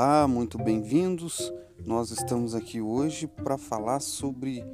[0.00, 1.52] Olá, muito bem-vindos.
[1.84, 4.64] Nós estamos aqui hoje para falar sobre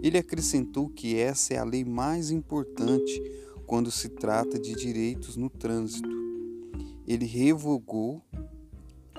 [0.01, 3.21] ele acrescentou que essa é a lei mais importante
[3.65, 6.09] quando se trata de direitos no trânsito.
[7.05, 8.23] Ele revogou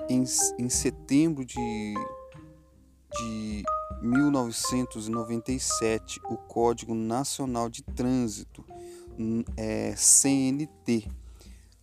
[0.09, 0.23] em,
[0.59, 1.93] em setembro de,
[3.17, 3.63] de
[4.01, 8.65] 1997 o Código Nacional de Trânsito,
[9.55, 11.07] é, CNT,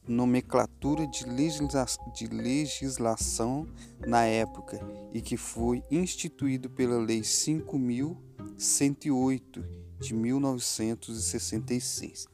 [0.07, 3.67] nomenclatura de, legisla de legislação
[4.07, 4.81] na época
[5.13, 8.28] e que foi instituído pela Lei 5000
[8.59, 9.65] 108
[10.01, 12.27] de 1966.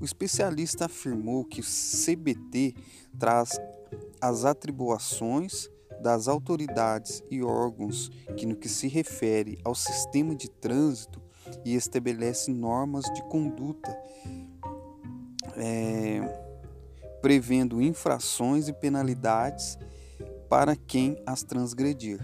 [0.00, 2.74] O especialista afirmou que o CBT
[3.18, 3.58] traz
[4.20, 5.68] as atribuições
[6.02, 11.22] das autoridades e órgãos que no que se refere ao sistema de trânsito
[11.64, 13.96] e estabelece normas de conduta
[15.56, 16.20] é,
[17.22, 19.78] prevendo infrações e penalidades
[20.48, 22.20] para quem as transgredir.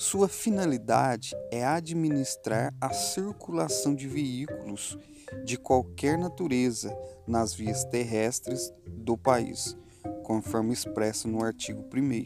[0.00, 4.96] Sua finalidade é administrar a circulação de veículos
[5.44, 6.96] de qualquer natureza
[7.26, 9.76] nas vias terrestres do país,
[10.22, 12.24] conforme expresso no artigo 1.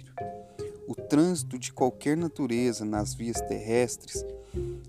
[0.87, 4.25] O trânsito de qualquer natureza nas vias terrestres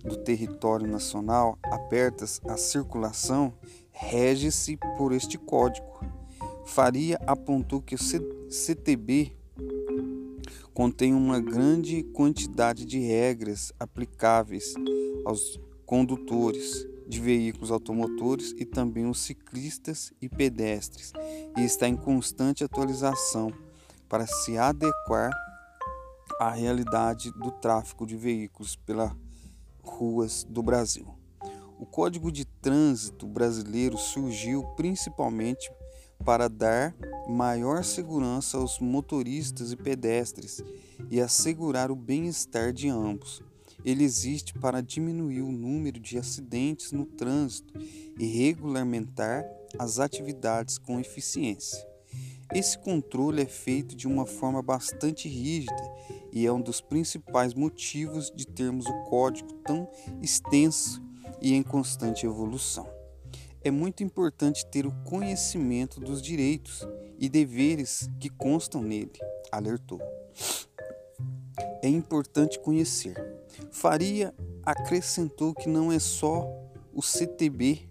[0.03, 3.52] do território nacional abertas à circulação
[3.91, 6.06] rege-se por este código.
[6.67, 8.00] Faria apontou que o
[8.47, 9.35] CTB
[10.75, 14.74] contém uma grande quantidade de regras aplicáveis
[15.24, 21.14] aos condutores de veículos automotores e também os ciclistas e pedestres
[21.58, 23.53] e está em constante atualização
[24.09, 25.31] para se adequar
[26.41, 29.14] à realidade do tráfego de veículos pelas
[29.81, 31.08] ruas do Brasil.
[31.80, 35.72] O Código de Trânsito brasileiro surgiu principalmente
[36.24, 36.96] para dar
[37.28, 40.64] maior segurança aos motoristas e pedestres
[41.09, 43.42] e assegurar o bem-estar de ambos.
[43.84, 47.74] Ele existe para diminuir o número de acidentes no trânsito
[48.18, 49.46] e regulamentar
[49.78, 51.86] as atividades com eficiência.
[52.53, 55.76] Esse controle é feito de uma forma bastante rígida
[56.32, 59.90] e é um dos principais motivos de termos o código tão
[60.22, 61.02] extenso
[61.41, 62.88] e em constante evolução
[63.66, 69.12] é muito importante ter o conhecimento dos direitos e deveres que constam nele,
[69.52, 70.00] alertou.
[71.82, 73.16] É importante conhecer.
[73.72, 74.32] Faria
[74.64, 76.47] acrescentou que não é só
[76.94, 77.90] o CTB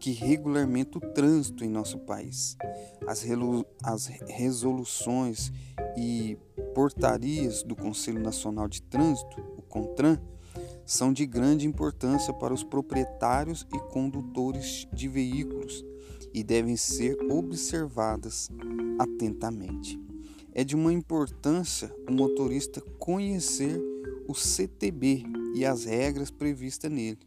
[0.00, 2.56] que regulamenta o trânsito em nosso país.
[3.06, 3.24] As,
[3.84, 5.52] as resoluções
[5.96, 6.36] e
[6.74, 10.20] portarias do Conselho Nacional de Trânsito, o CONTRAN,
[10.86, 15.84] são de grande importância para os proprietários e condutores de veículos
[16.32, 18.50] e devem ser observadas
[18.98, 20.00] atentamente.
[20.52, 23.80] É de uma importância o motorista conhecer
[24.28, 27.18] o CTB e as regras previstas nele,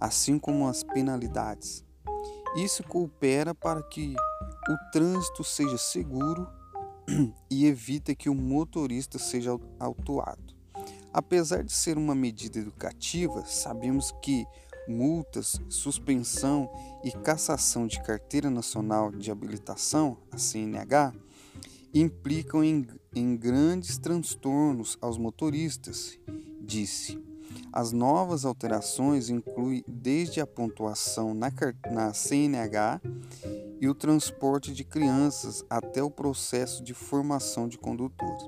[0.00, 1.84] assim como as penalidades.
[2.56, 4.14] Isso coopera para que
[4.68, 6.46] o trânsito seja seguro
[7.50, 10.55] e evita que o motorista seja autuado.
[11.16, 14.44] Apesar de ser uma medida educativa, sabemos que
[14.86, 16.70] multas, suspensão
[17.02, 21.14] e cassação de carteira nacional de habilitação, a CNH,
[21.94, 26.18] implicam em, em grandes transtornos aos motoristas,
[26.60, 27.18] disse.
[27.72, 31.50] As novas alterações incluem desde a pontuação na,
[31.90, 33.00] na CNH
[33.80, 38.42] e o transporte de crianças até o processo de formação de condutores.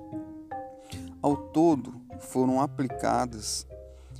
[1.22, 3.66] Ao todo, foram aplicadas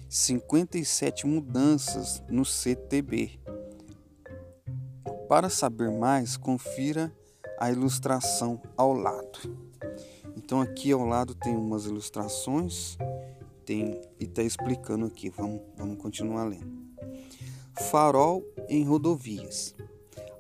[0.09, 3.39] 57 mudanças no CTB.
[5.29, 7.13] Para saber mais, confira
[7.59, 9.57] a ilustração ao lado.
[10.37, 12.97] Então aqui ao lado tem umas ilustrações
[13.69, 15.29] tem e está explicando aqui.
[15.29, 16.73] Vamos, vamos continuar lendo.
[17.91, 19.75] Farol em rodovias.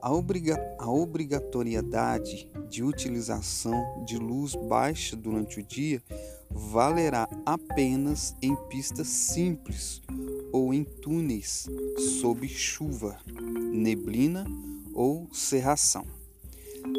[0.00, 6.02] A, obriga a obrigatoriedade de utilização de luz baixa durante o dia
[6.58, 10.02] valerá apenas em pistas simples
[10.52, 11.69] ou em túneis
[12.20, 13.16] sob chuva,
[13.72, 14.44] neblina
[14.93, 16.05] ou cerração.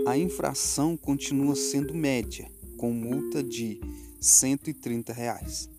[0.08, 3.82] A infração continua sendo média, com multa de
[4.22, 5.70] 130 reais.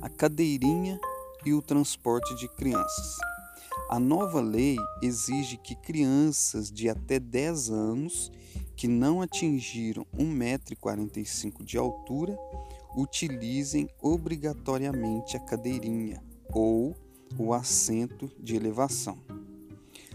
[0.00, 0.98] A cadeirinha
[1.44, 3.18] e o transporte de crianças.
[3.90, 8.32] A nova lei exige que crianças de até 10 anos
[8.80, 12.34] que não atingiram 1,45m de altura
[12.96, 16.96] utilizem obrigatoriamente a cadeirinha ou
[17.38, 19.18] o assento de elevação.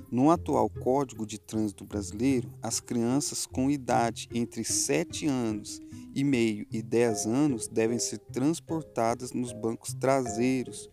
[0.09, 5.79] No atual Código de Trânsito Brasileiro, as crianças com idade entre 7 anos
[6.15, 10.89] e meio e 10 anos devem ser transportadas nos bancos traseiros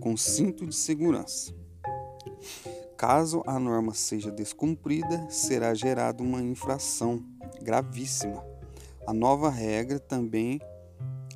[0.00, 1.54] com cinto de segurança.
[2.96, 7.22] Caso a norma seja descumprida, será gerada uma infração
[7.62, 8.42] gravíssima.
[9.06, 10.58] A nova regra também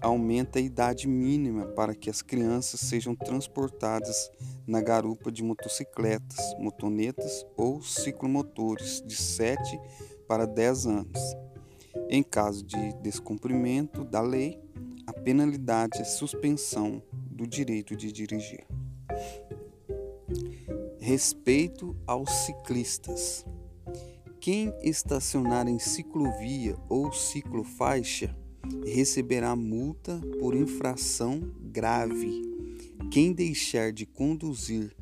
[0.01, 4.31] aumenta a idade mínima para que as crianças sejam transportadas
[4.67, 9.79] na garupa de motocicletas, motonetas ou ciclomotores de 7
[10.27, 11.37] para 10 anos.
[12.09, 14.59] Em caso de descumprimento da lei,
[15.07, 18.70] a penalidade é suspensão do direito de dirigir.
[21.01, 23.47] Respeito aos ciclistas.
[24.39, 28.37] Quem estacionar em ciclovia ou ciclofaixa
[28.85, 32.43] receberá multa por infração grave.
[33.11, 34.95] Quem deixar de conduzir,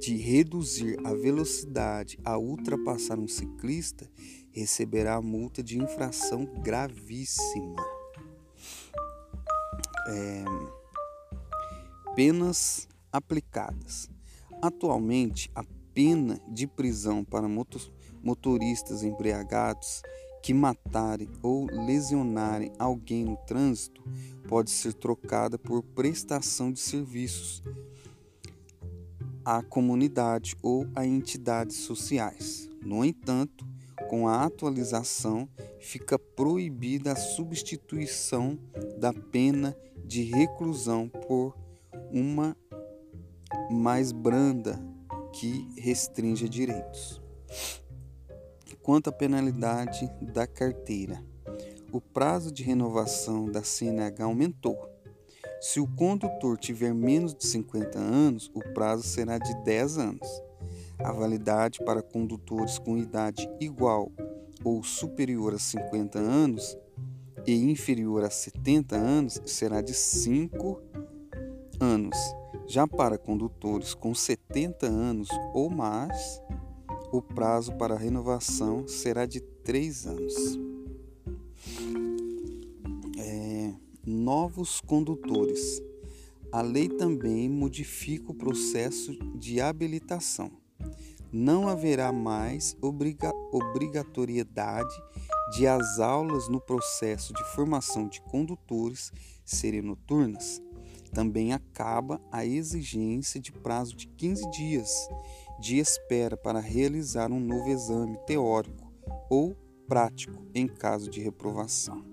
[0.00, 4.08] de reduzir a velocidade a ultrapassar um ciclista,
[4.52, 7.84] receberá multa de infração gravíssima.
[10.06, 10.44] É,
[12.14, 14.08] penas aplicadas.
[14.62, 17.48] Atualmente, a pena de prisão para
[18.22, 20.02] motoristas embriagados
[20.40, 24.00] que matarem ou lesionarem alguém no trânsito
[24.48, 27.60] pode ser trocada por prestação de serviços
[29.44, 32.70] à comunidade ou a entidades sociais.
[32.80, 33.66] No entanto,
[34.08, 35.48] com a atualização,
[35.80, 38.56] fica proibida a substituição
[38.96, 41.56] da pena de reclusão por
[42.12, 42.56] uma
[43.70, 44.78] mais branda
[45.32, 47.20] que restringe direitos.
[48.82, 51.22] Quanto à penalidade da carteira,
[51.92, 54.76] o prazo de renovação da CNH aumentou.
[55.60, 60.42] Se o condutor tiver menos de 50 anos, o prazo será de 10 anos.
[60.98, 64.10] A validade para condutores com idade igual
[64.64, 66.76] ou superior a 50 anos
[67.46, 70.80] e inferior a 70 anos será de 5
[71.80, 72.16] anos.
[72.72, 76.40] Já para condutores com 70 anos ou mais,
[77.12, 80.34] o prazo para renovação será de 3 anos.
[83.18, 83.74] É,
[84.06, 85.82] novos condutores.
[86.50, 90.50] A lei também modifica o processo de habilitação.
[91.30, 94.94] Não haverá mais obriga obrigatoriedade
[95.54, 99.12] de as aulas no processo de formação de condutores
[99.44, 100.62] serem noturnas
[101.12, 105.08] também acaba a exigência de prazo de 15 dias
[105.60, 108.92] de espera para realizar um novo exame teórico
[109.30, 112.04] ou prático em caso de reprovação.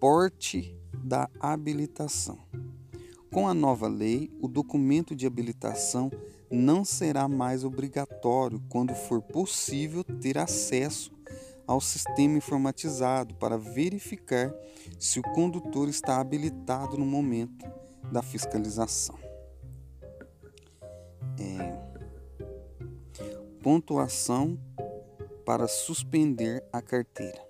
[0.00, 2.38] Porte da habilitação.
[3.30, 6.10] Com a nova lei, o documento de habilitação
[6.50, 11.10] não será mais obrigatório quando for possível ter acesso
[11.66, 14.52] ao sistema informatizado para verificar
[14.98, 17.64] se o condutor está habilitado no momento
[18.10, 19.18] da fiscalização.
[21.38, 21.72] É,
[23.62, 24.58] pontuação
[25.44, 27.40] para suspender a carteira.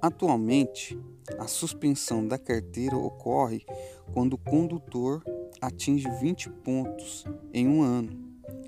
[0.00, 0.98] Atualmente,
[1.38, 3.66] A suspensão da carteira ocorre
[4.14, 5.22] quando o condutor
[5.60, 8.16] atinge 20 pontos em um ano.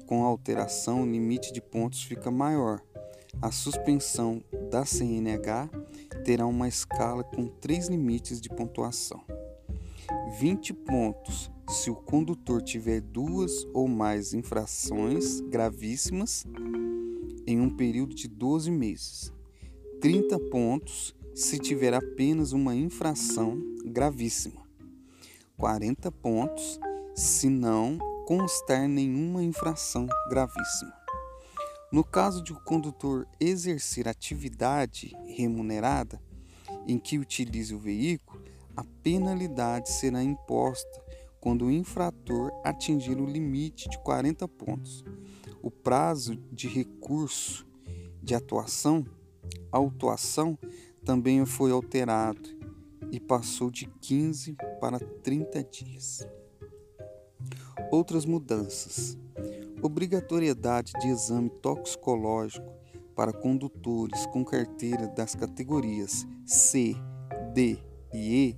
[0.06, 2.82] Com a alteração, o limite de pontos fica maior.
[3.40, 5.70] A suspensão da CNH
[6.24, 9.22] terá uma escala com três limites de pontuação.
[10.38, 16.46] 20 pontos se o condutor tiver duas ou mais infrações gravíssimas
[17.46, 19.32] em um período de 12 meses.
[20.00, 24.62] 30 pontos se tiver apenas uma infração gravíssima.
[25.56, 26.78] 40 pontos
[27.14, 30.92] se não constar nenhuma infração gravíssima.
[31.90, 36.20] No caso de o condutor exercer atividade remunerada
[36.86, 38.42] em que utilize o veículo,
[38.76, 41.02] a penalidade será imposta
[41.40, 45.02] quando o infrator atingir o limite de 40 pontos.
[45.62, 47.66] O prazo de recurso
[48.22, 49.06] de atuação,
[49.72, 50.58] autuação,
[51.06, 52.50] também foi alterado
[53.10, 56.28] e passou de 15 para 30 dias.
[57.90, 59.16] Outras mudanças
[59.82, 62.66] obrigatoriedade de exame toxicológico
[63.14, 66.94] para condutores com carteira das categorias C,
[67.52, 67.78] D
[68.12, 68.56] e E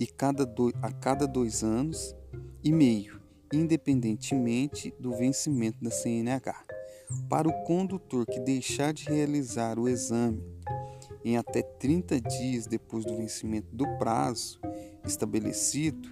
[0.00, 0.44] e cada
[0.80, 2.14] a cada dois anos
[2.62, 3.20] e meio,
[3.52, 6.64] independentemente do vencimento da CNH.
[7.28, 10.42] Para o condutor que deixar de realizar o exame
[11.24, 14.60] em até 30 dias depois do vencimento do prazo
[15.04, 16.08] estabelecido,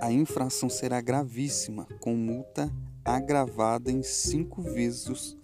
[0.00, 2.72] a infração será gravíssima, com multa
[3.16, 5.36] agravada em cinco vezes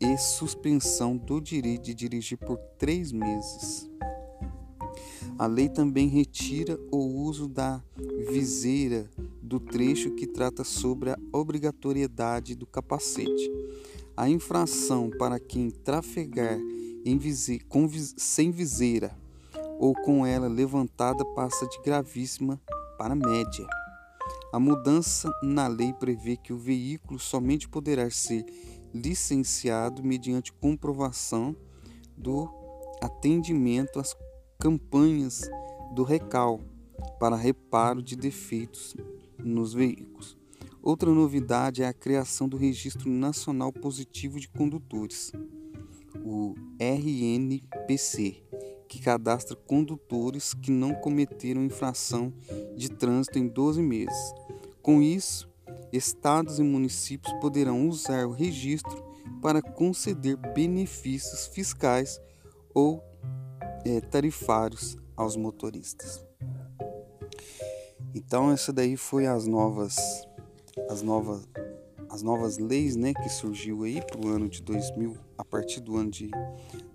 [0.00, 3.88] e suspensão do direito de dirigir por três meses.
[5.38, 7.82] A lei também retira o uso da
[8.28, 9.08] viseira
[9.42, 13.50] do trecho que trata sobre a obrigatoriedade do capacete.
[14.16, 16.58] A infração para quem trafegar
[17.18, 17.62] vise,
[18.16, 19.16] sem viseira
[19.78, 22.60] ou com ela levantada passa de gravíssima
[22.98, 23.77] para média.
[24.52, 28.44] A mudança na lei prevê que o veículo somente poderá ser
[28.94, 31.54] licenciado mediante comprovação
[32.16, 32.48] do
[33.00, 34.16] atendimento às
[34.58, 35.48] campanhas
[35.94, 36.60] do RECAL
[37.20, 38.96] para reparo de defeitos
[39.38, 40.36] nos veículos.
[40.82, 45.32] Outra novidade é a criação do Registro Nacional Positivo de Condutores,
[46.24, 48.42] o RNPC,
[48.88, 52.32] que cadastra condutores que não cometeram infração
[52.74, 54.34] de trânsito em 12 meses.
[54.82, 55.48] Com isso,
[55.92, 59.04] estados e municípios poderão usar o registro
[59.42, 62.20] para conceder benefícios fiscais
[62.74, 63.02] ou
[63.84, 66.24] é, tarifários aos motoristas.
[68.14, 69.96] Então essa daí foi as novas
[70.88, 71.46] as novas
[72.10, 75.96] as novas leis, né, que surgiu aí para o ano de 2000, a partir do
[75.96, 76.30] ano de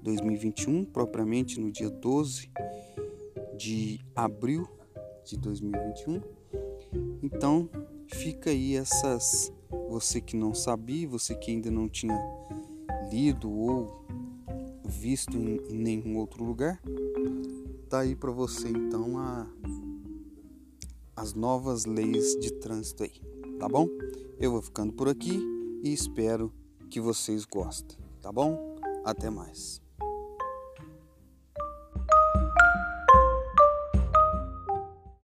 [0.02, 2.50] 2021, propriamente no dia 12
[3.58, 4.68] de abril
[5.24, 6.22] de 2021.
[7.22, 7.70] Então,
[8.08, 9.52] fica aí essas
[9.90, 12.18] você que não sabia, você que ainda não tinha
[13.12, 14.06] lido ou
[14.84, 16.82] visto em, em nenhum outro lugar,
[17.90, 19.48] tá aí para você então a
[21.16, 23.22] as novas leis de trânsito aí,
[23.60, 23.88] tá bom?
[24.40, 25.40] Eu vou ficando por aqui
[25.84, 26.52] e espero
[26.90, 28.76] que vocês gostem, tá bom?
[29.04, 29.83] Até mais.